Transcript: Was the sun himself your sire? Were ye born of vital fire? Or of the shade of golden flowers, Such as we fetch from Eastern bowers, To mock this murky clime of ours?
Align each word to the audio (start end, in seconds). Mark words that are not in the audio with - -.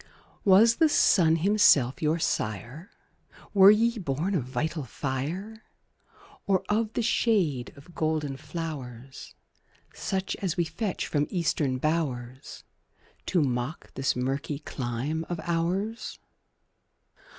Was 0.43 0.77
the 0.77 0.89
sun 0.89 1.35
himself 1.35 2.01
your 2.01 2.17
sire? 2.17 2.89
Were 3.53 3.69
ye 3.69 3.99
born 3.99 4.33
of 4.33 4.45
vital 4.45 4.83
fire? 4.83 5.63
Or 6.47 6.63
of 6.69 6.93
the 6.93 7.03
shade 7.03 7.71
of 7.75 7.93
golden 7.93 8.35
flowers, 8.37 9.35
Such 9.93 10.35
as 10.37 10.57
we 10.57 10.65
fetch 10.65 11.05
from 11.05 11.27
Eastern 11.29 11.77
bowers, 11.77 12.63
To 13.27 13.43
mock 13.43 13.93
this 13.93 14.15
murky 14.15 14.57
clime 14.57 15.23
of 15.29 15.39
ours? 15.43 16.17